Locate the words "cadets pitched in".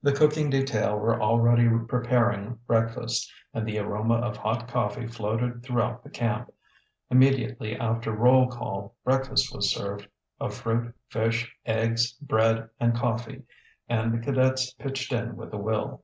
14.24-15.36